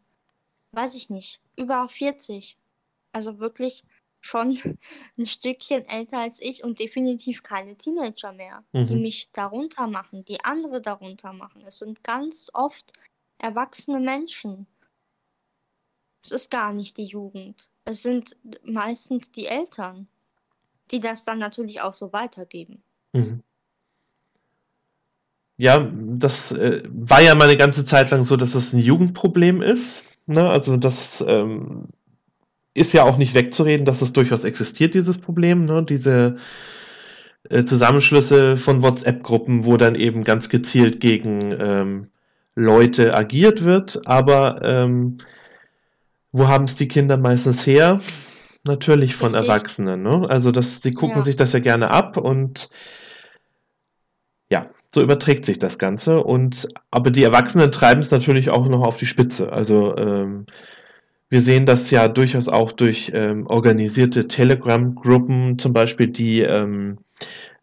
[0.72, 2.56] Weiß ich nicht, über 40.
[3.12, 3.84] Also wirklich
[4.20, 4.50] schon
[5.18, 9.02] ein Stückchen älter als ich und definitiv keine Teenager mehr, die Mhm.
[9.02, 11.62] mich darunter machen, die andere darunter machen.
[11.66, 12.92] Es sind ganz oft
[13.38, 14.66] erwachsene Menschen.
[16.22, 17.70] Es ist gar nicht die Jugend.
[17.84, 20.08] Es sind meistens die Eltern,
[20.90, 22.82] die das dann natürlich auch so weitergeben.
[23.12, 23.42] Mhm.
[25.56, 29.60] Ja, das äh, war ja mal eine ganze Zeit lang so, dass es ein Jugendproblem
[29.60, 30.04] ist.
[30.28, 30.48] Ne?
[30.48, 31.88] Also das ähm,
[32.74, 35.64] ist ja auch nicht wegzureden, dass es durchaus existiert, dieses Problem.
[35.64, 35.82] Ne?
[35.82, 36.36] Diese
[37.50, 42.08] äh, Zusammenschlüsse von WhatsApp-Gruppen, wo dann eben ganz gezielt gegen ähm,
[42.54, 44.06] Leute agiert wird.
[44.06, 45.18] Aber ähm,
[46.32, 48.00] wo haben es die Kinder meistens her?
[48.66, 49.48] Natürlich von Richtig.
[49.48, 50.02] Erwachsenen.
[50.02, 50.26] Ne?
[50.28, 51.22] Also das, sie gucken Ja.
[51.22, 52.68] sich das ja gerne ab und
[54.94, 56.22] so überträgt sich das Ganze.
[56.22, 59.52] Und aber die Erwachsenen treiben es natürlich auch noch auf die Spitze.
[59.52, 60.46] Also ähm,
[61.28, 66.98] wir sehen das ja durchaus auch durch ähm, organisierte Telegram-Gruppen, zum Beispiel, die ähm,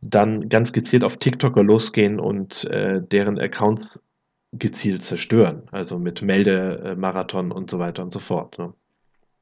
[0.02, 4.04] dann ganz gezielt auf TikToker losgehen und äh, deren Accounts
[4.54, 5.64] gezielt zerstören.
[5.72, 8.58] Also mit Meldemarathon und so weiter und so fort.
[8.60, 8.74] Ne?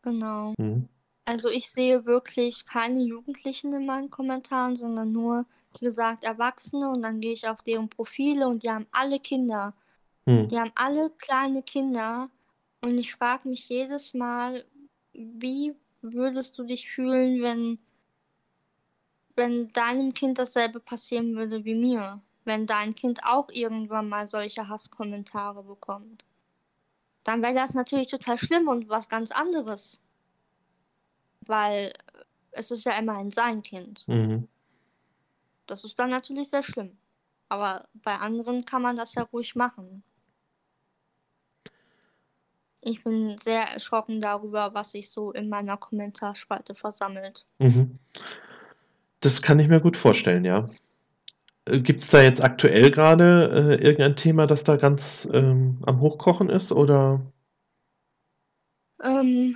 [0.04, 0.54] Genau.
[0.58, 0.88] Mhm.
[1.26, 7.02] Also ich sehe wirklich keine Jugendlichen in meinen Kommentaren, sondern nur, wie gesagt, Erwachsene und
[7.02, 9.74] dann gehe ich auf deren Profile und die haben alle Kinder.
[10.26, 10.50] Mhm.
[10.50, 12.30] Die haben alle kleine Kinder
[12.82, 14.66] und ich frage mich jedes Mal,
[15.14, 17.80] wie würdest du dich fühlen, wenn,
[19.36, 22.22] wenn deinem Kind dasselbe passieren würde wie mir?
[22.44, 26.26] Wenn dein Kind auch irgendwann mal solche Hasskommentare bekommt?
[27.24, 30.03] Dann wäre das natürlich total schlimm und was ganz anderes.
[31.46, 31.94] Weil
[32.52, 34.08] es ist ja immerhin sein Kind.
[34.08, 34.48] Mhm.
[35.68, 36.98] Das ist dann natürlich sehr schlimm.
[37.50, 40.04] Aber bei anderen kann man das ja ruhig machen.
[42.82, 47.46] Ich bin sehr erschrocken darüber, was sich so in meiner Kommentarspalte versammelt.
[47.60, 47.98] Mhm.
[49.22, 50.70] Das kann ich mir gut vorstellen, ja.
[51.66, 56.50] Gibt es da jetzt aktuell gerade äh, irgendein Thema, das da ganz ähm, am Hochkochen
[56.50, 56.74] ist?
[56.74, 57.22] Oder?
[59.02, 59.56] Ähm,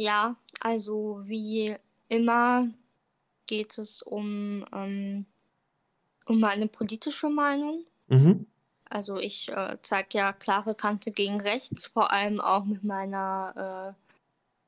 [0.00, 1.76] ja, also wie
[2.08, 2.68] immer
[3.46, 5.26] geht es um, ähm,
[6.24, 7.84] um meine politische Meinung.
[8.08, 8.46] Mhm.
[8.88, 14.10] Also ich äh, zeige ja klare Kante gegen rechts, vor allem auch mit meiner äh,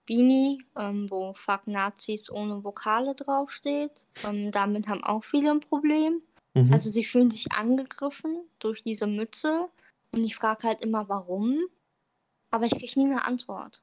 [0.07, 4.07] Beanie, ähm, wo Fuck Nazis ohne Vokale draufsteht.
[4.25, 6.21] Ähm, damit haben auch viele ein Problem.
[6.55, 6.73] Mhm.
[6.75, 9.71] Also sie fühlen sich angegriffen durch diese Mütze
[10.11, 11.59] und ich frage halt immer, warum.
[12.51, 13.83] Aber ich kriege nie eine Antwort.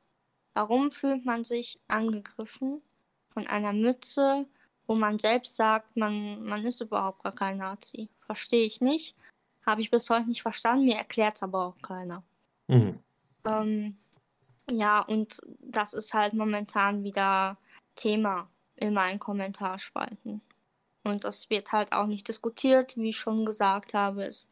[0.53, 2.81] Warum fühlt man sich angegriffen
[3.29, 4.45] von einer Mütze,
[4.87, 8.09] wo man selbst sagt, man, man ist überhaupt gar kein Nazi?
[8.25, 9.15] Verstehe ich nicht.
[9.65, 10.85] Habe ich bis heute nicht verstanden.
[10.85, 12.23] Mir erklärt es aber auch keiner.
[12.67, 12.99] Mhm.
[13.45, 13.97] Ähm,
[14.71, 17.57] ja, und das ist halt momentan wieder
[17.95, 20.41] Thema in meinen Kommentarspalten.
[21.03, 24.25] Und das wird halt auch nicht diskutiert, wie ich schon gesagt habe.
[24.25, 24.49] Es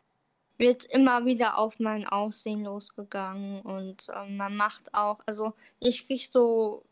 [0.57, 6.27] wird immer wieder auf mein Aussehen losgegangen und ähm, man macht auch, also ich kriege
[6.29, 6.83] so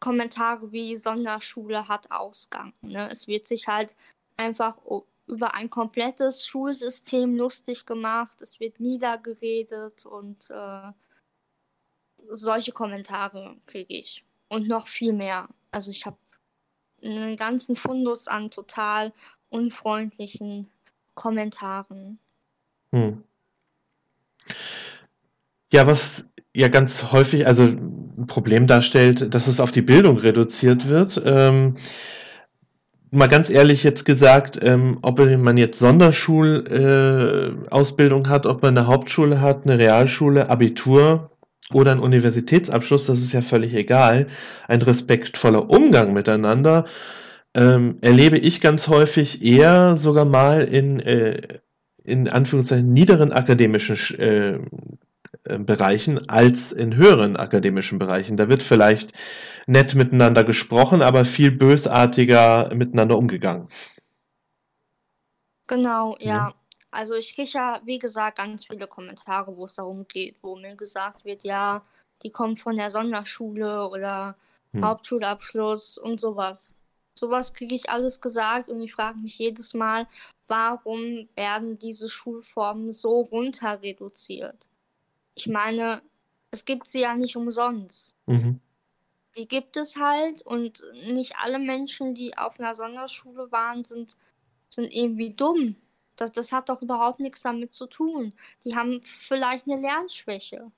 [0.00, 2.72] Kommentare wie Sonderschule hat Ausgang.
[2.82, 3.08] Ne?
[3.10, 3.96] Es wird sich halt
[4.36, 4.78] einfach
[5.26, 10.92] über ein komplettes Schulsystem lustig gemacht, es wird niedergeredet und äh,
[12.28, 14.24] solche Kommentare kriege ich.
[14.48, 15.48] Und noch viel mehr.
[15.70, 16.16] Also ich habe
[17.02, 19.12] einen ganzen Fundus an total
[19.50, 20.70] unfreundlichen
[21.14, 22.18] Kommentaren.
[22.92, 23.22] Hm.
[25.72, 30.88] Ja, was ja ganz häufig, also ein Problem darstellt, dass es auf die Bildung reduziert
[30.88, 31.20] wird.
[31.24, 31.76] Ähm,
[33.10, 38.86] mal ganz ehrlich jetzt gesagt, ähm, ob man jetzt Sonderschulausbildung äh, hat, ob man eine
[38.86, 41.30] Hauptschule hat, eine Realschule, Abitur
[41.72, 44.26] oder einen Universitätsabschluss, das ist ja völlig egal.
[44.68, 46.84] Ein respektvoller Umgang miteinander
[47.54, 51.58] ähm, erlebe ich ganz häufig eher sogar mal in, äh,
[52.08, 54.60] in Anführungszeichen niederen akademischen Sch- äh,
[55.44, 58.36] äh, Bereichen als in höheren akademischen Bereichen.
[58.36, 59.12] Da wird vielleicht
[59.66, 63.68] nett miteinander gesprochen, aber viel bösartiger miteinander umgegangen.
[65.68, 66.50] Genau, ja.
[66.50, 66.54] Ja.
[66.90, 70.74] Also ich kriege ja, wie gesagt, ganz viele Kommentare, wo es darum geht, wo mir
[70.76, 71.82] gesagt wird, ja,
[72.22, 74.36] die kommen von der Sonderschule oder
[74.74, 74.80] Hm.
[74.82, 76.74] Hauptschulabschluss und sowas.
[77.18, 80.06] Sowas kriege ich alles gesagt und ich frage mich jedes Mal,
[80.46, 84.68] warum werden diese Schulformen so runter reduziert?
[85.34, 86.02] Ich meine,
[86.50, 88.16] es gibt sie ja nicht umsonst.
[88.26, 88.60] Mhm.
[89.36, 94.16] Die gibt es halt und nicht alle Menschen, die auf einer Sonderschule waren, sind,
[94.68, 95.76] sind irgendwie dumm.
[96.16, 98.32] Das, das hat doch überhaupt nichts damit zu tun.
[98.64, 100.72] Die haben vielleicht eine Lernschwäche.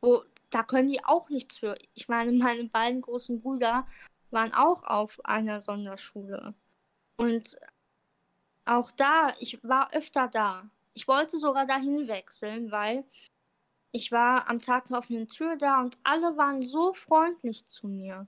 [0.00, 1.76] Wo, da können die auch nichts für.
[1.94, 3.86] Ich meine, meine beiden großen Brüder
[4.34, 6.54] waren auch auf einer Sonderschule.
[7.16, 7.56] Und
[8.66, 10.68] auch da, ich war öfter da.
[10.94, 13.04] Ich wollte sogar dahin wechseln, weil
[13.92, 18.26] ich war am Tag der offenen Tür da und alle waren so freundlich zu mir.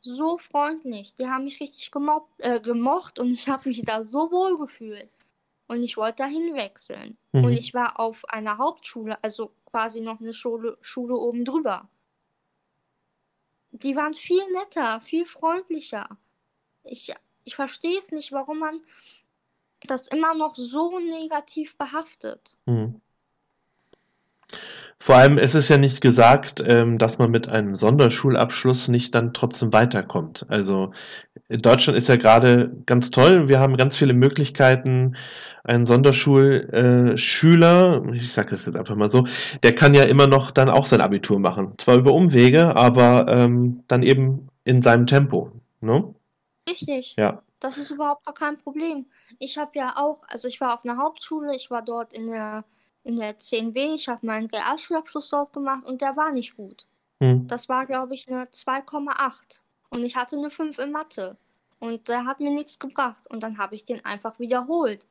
[0.00, 1.14] So freundlich.
[1.14, 5.10] Die haben mich richtig gemobbt, äh, gemocht und ich habe mich da so wohl gefühlt.
[5.68, 7.16] Und ich wollte dahin wechseln.
[7.32, 7.44] Mhm.
[7.44, 11.88] Und ich war auf einer Hauptschule, also quasi noch eine Schule, Schule oben drüber.
[13.82, 16.08] Die waren viel netter, viel freundlicher.
[16.82, 17.12] Ich,
[17.44, 18.80] ich verstehe es nicht, warum man
[19.80, 22.56] das immer noch so negativ behaftet.
[22.66, 23.00] Mhm.
[24.98, 29.34] Vor allem ist es ja nicht gesagt, ähm, dass man mit einem Sonderschulabschluss nicht dann
[29.34, 30.46] trotzdem weiterkommt.
[30.48, 30.92] Also
[31.48, 33.48] Deutschland ist ja gerade ganz toll.
[33.48, 35.16] Wir haben ganz viele Möglichkeiten.
[35.64, 39.26] Ein Sonderschulschüler, äh, ich sage das jetzt einfach mal so,
[39.62, 41.74] der kann ja immer noch dann auch sein Abitur machen.
[41.76, 45.50] Zwar über Umwege, aber ähm, dann eben in seinem Tempo.
[45.80, 46.14] Ne?
[46.68, 47.14] Richtig.
[47.18, 47.42] Ja.
[47.60, 49.06] Das ist überhaupt gar kein Problem.
[49.38, 52.64] Ich habe ja auch, also ich war auf einer Hauptschule, ich war dort in der
[53.06, 53.94] in der 10b.
[53.94, 56.86] Ich habe meinen Realschulabschluss dort gemacht und der war nicht gut.
[57.22, 57.46] Hm.
[57.46, 59.60] Das war, glaube ich, eine 2,8.
[59.90, 61.36] Und ich hatte eine 5 in Mathe.
[61.78, 63.26] Und der hat mir nichts gebracht.
[63.30, 65.06] Und dann habe ich den einfach wiederholt.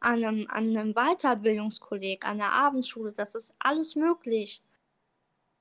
[0.00, 3.12] An einem, an einem Weiterbildungskolleg, an der Abendschule.
[3.12, 4.60] Das ist alles möglich.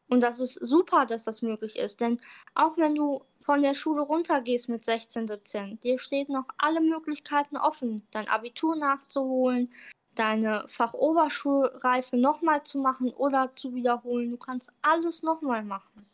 [0.10, 2.00] Und das ist super, dass das möglich ist.
[2.00, 2.19] Denn
[2.56, 7.58] auch wenn du von der Schule runtergehst mit 16, 17, dir steht noch alle Möglichkeiten
[7.58, 9.71] offen, dein Abitur nachzuholen,
[10.15, 14.32] deine Fachoberschulreife nochmal zu machen oder zu wiederholen.
[14.32, 16.06] Du kannst alles nochmal machen.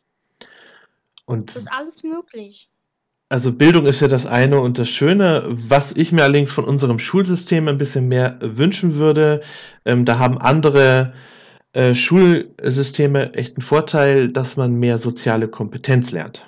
[1.25, 2.69] Und das ist alles möglich.
[3.29, 6.99] Also Bildung ist ja das eine und das Schöne, was ich mir allerdings von unserem
[6.99, 9.39] Schulsystem ein bisschen mehr wünschen würde,
[9.85, 11.13] ähm, da haben andere
[11.71, 16.45] äh, Schulsysteme echt einen Vorteil, dass man mehr soziale Kompetenz lernt.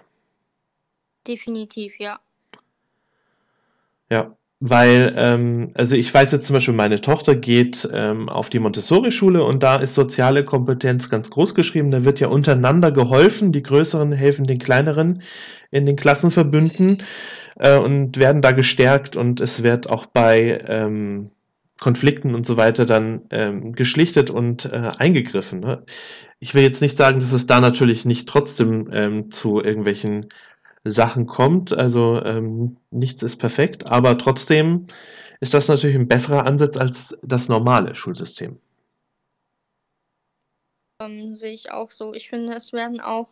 [1.25, 2.19] Definitiv, ja.
[4.09, 8.59] Ja, weil, ähm, also ich weiß jetzt zum Beispiel, meine Tochter geht ähm, auf die
[8.59, 11.91] Montessori-Schule und da ist soziale Kompetenz ganz groß geschrieben.
[11.91, 13.51] Da wird ja untereinander geholfen.
[13.51, 15.21] Die Größeren helfen den Kleineren
[15.69, 17.03] in den Klassenverbünden
[17.59, 21.31] äh, und werden da gestärkt und es wird auch bei ähm,
[21.81, 25.59] Konflikten und so weiter dann ähm, geschlichtet und äh, eingegriffen.
[25.59, 25.83] Ne?
[26.39, 30.29] Ich will jetzt nicht sagen, dass es da natürlich nicht trotzdem ähm, zu irgendwelchen
[30.83, 31.73] Sachen kommt.
[31.73, 34.87] Also ähm, nichts ist perfekt, aber trotzdem
[35.39, 38.59] ist das natürlich ein besserer Ansatz als das normale Schulsystem.
[41.01, 42.13] Ähm, sehe ich auch so.
[42.13, 43.29] Ich finde, es werden auch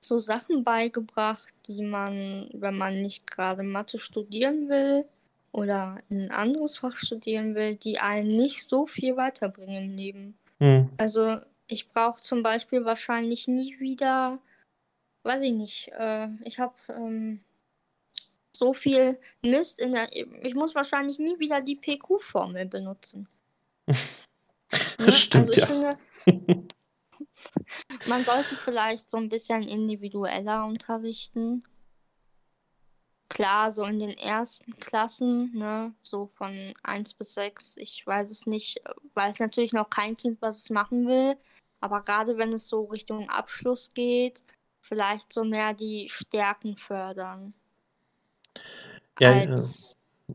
[0.00, 5.04] so Sachen beigebracht, die man, wenn man nicht gerade Mathe studieren will
[5.52, 10.38] oder ein anderes Fach studieren will, die einen nicht so viel weiterbringen im Leben.
[10.58, 10.90] Hm.
[10.96, 14.38] Also ich brauche zum Beispiel wahrscheinlich nie wieder
[15.22, 15.88] weiß ich nicht.
[15.98, 17.40] Äh, ich habe ähm,
[18.52, 20.08] so viel Mist in der.
[20.14, 23.28] Ich muss wahrscheinlich nie wieder die PQ-Formel benutzen.
[24.96, 25.12] Das ne?
[25.12, 25.66] stimmt, also ich ja.
[26.24, 26.66] Finde,
[28.06, 31.62] man sollte vielleicht so ein bisschen individueller unterrichten.
[33.28, 38.46] Klar, so in den ersten Klassen, ne, so von 1 bis 6, ich weiß es
[38.46, 38.82] nicht,
[39.14, 41.36] weiß natürlich noch kein Kind, was es machen will,
[41.80, 44.42] aber gerade wenn es so Richtung Abschluss geht,
[44.82, 47.54] vielleicht so mehr die Stärken fördern.
[49.18, 49.96] Ja, als,
[50.28, 50.34] ja.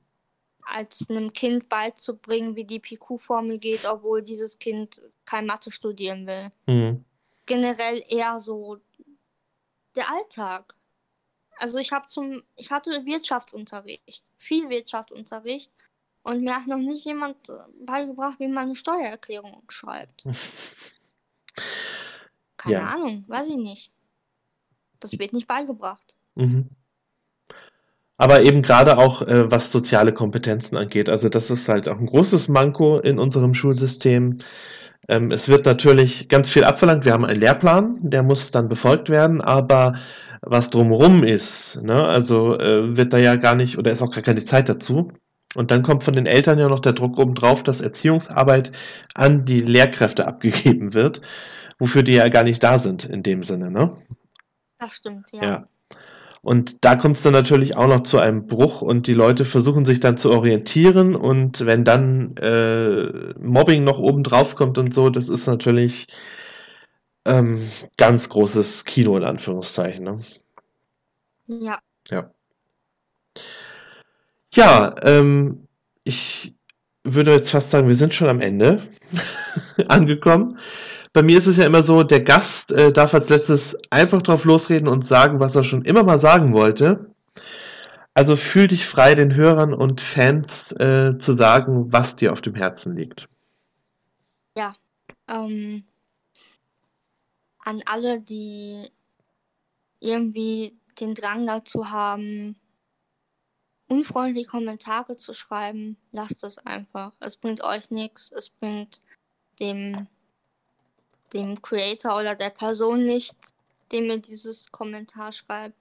[0.63, 6.51] als einem Kind beizubringen, wie die PQ-Formel geht, obwohl dieses Kind kein Mathe studieren will.
[6.65, 7.05] Mhm.
[7.45, 8.79] Generell eher so
[9.95, 10.73] der Alltag.
[11.59, 15.71] Also ich habe zum, ich hatte Wirtschaftsunterricht, viel Wirtschaftsunterricht
[16.23, 17.37] und mir hat noch nicht jemand
[17.79, 20.23] beigebracht, wie man eine Steuererklärung schreibt.
[22.57, 22.89] Keine ja.
[22.89, 23.91] Ahnung, weiß ich nicht.
[24.99, 26.15] Das wird nicht beigebracht.
[26.35, 26.69] Mhm.
[28.17, 31.07] Aber eben gerade auch, äh, was soziale Kompetenzen angeht.
[31.07, 34.39] Also das ist halt auch ein großes Manko in unserem Schulsystem.
[35.07, 37.05] Ähm, es wird natürlich ganz viel abverlangt.
[37.05, 39.95] Wir haben einen Lehrplan, der muss dann befolgt werden, aber
[40.41, 44.23] was drumherum ist, ne, also äh, wird da ja gar nicht oder ist auch gar
[44.23, 45.11] keine Zeit dazu.
[45.55, 48.71] Und dann kommt von den Eltern ja noch der Druck obendrauf, dass Erziehungsarbeit
[49.15, 51.21] an die Lehrkräfte abgegeben wird,
[51.79, 53.71] wofür die ja gar nicht da sind in dem Sinne.
[53.71, 53.97] Ne?
[54.79, 55.43] Das stimmt, ja.
[55.43, 55.67] ja.
[56.41, 59.85] Und da kommt es dann natürlich auch noch zu einem Bruch und die Leute versuchen
[59.85, 65.09] sich dann zu orientieren und wenn dann äh, Mobbing noch oben drauf kommt und so,
[65.09, 66.07] das ist natürlich
[67.25, 70.03] ähm, ganz großes Kino in Anführungszeichen.
[70.03, 70.21] Ne?
[71.47, 71.79] Ja.
[72.09, 72.31] Ja.
[74.53, 75.67] Ja, ähm,
[76.03, 76.55] ich
[77.03, 78.81] würde jetzt fast sagen, wir sind schon am Ende
[79.87, 80.59] angekommen.
[81.17, 84.45] Bei mir ist es ja immer so, der Gast äh, darf als letztes einfach drauf
[84.45, 87.11] losreden und sagen, was er schon immer mal sagen wollte.
[88.13, 92.53] Also fühl dich frei, den Hörern und Fans äh, zu sagen, was dir auf dem
[92.53, 93.27] Herzen liegt.
[94.55, 94.75] Ja,
[95.27, 95.85] ähm,
[97.63, 98.87] an alle, die
[99.99, 102.57] irgendwie den Drang dazu haben,
[103.87, 107.13] unfreundliche Kommentare zu schreiben, lasst es einfach.
[107.19, 109.01] Es bringt euch nichts, es bringt
[109.59, 110.07] dem,
[111.33, 113.53] dem Creator oder der Person nichts,
[113.91, 115.75] dem ihr dieses Kommentar schreibt.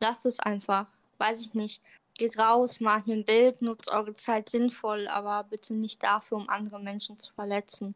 [0.00, 0.86] Lasst es einfach.
[1.18, 1.82] Weiß ich nicht.
[2.16, 6.80] Geht raus, macht ein Bild, nutzt eure Zeit sinnvoll, aber bitte nicht dafür, um andere
[6.80, 7.94] Menschen zu verletzen.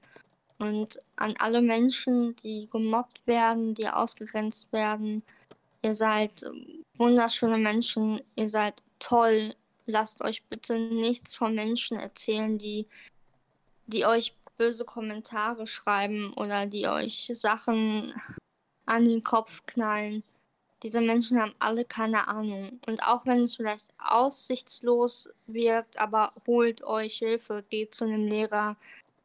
[0.59, 5.23] Und an alle Menschen, die gemobbt werden, die ausgegrenzt werden,
[5.83, 6.45] ihr seid
[6.97, 9.55] wunderschöne Menschen, ihr seid toll.
[9.87, 12.87] Lasst euch bitte nichts von Menschen erzählen, die,
[13.87, 18.15] die euch böse Kommentare schreiben oder die euch Sachen
[18.87, 20.23] an den Kopf knallen.
[20.83, 22.79] Diese Menschen haben alle keine Ahnung.
[22.87, 28.77] Und auch wenn es vielleicht aussichtslos wirkt, aber holt euch Hilfe, geht zu einem Lehrer,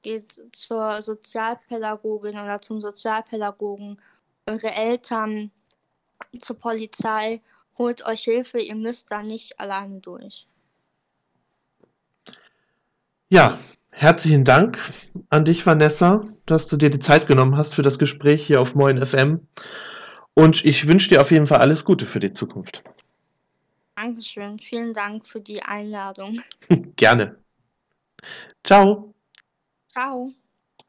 [0.01, 4.01] geht zur Sozialpädagogin oder zum Sozialpädagogen,
[4.45, 5.51] eure Eltern,
[6.39, 7.41] zur Polizei
[7.77, 10.47] holt euch Hilfe, ihr müsst da nicht alleine durch.
[13.29, 13.59] Ja,
[13.99, 14.79] herzlichen Dank
[15.29, 18.73] an dich, Vanessa, dass du dir die Zeit genommen hast für das Gespräch hier auf
[18.73, 19.47] Moin FM.
[20.33, 22.83] Und ich wünsche dir auf jeden Fall alles Gute für die Zukunft.
[23.95, 24.57] Dankeschön.
[24.59, 26.41] Vielen Dank für die Einladung.
[26.95, 27.37] Gerne.
[28.63, 29.13] Ciao.
[29.91, 30.33] Ciao.